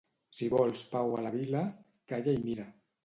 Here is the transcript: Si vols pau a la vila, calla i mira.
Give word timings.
Si 0.37 0.47
vols 0.53 0.81
pau 0.95 1.13
a 1.17 1.19
la 1.27 1.33
vila, 1.35 1.61
calla 2.13 2.35
i 2.39 2.41
mira. 2.49 2.67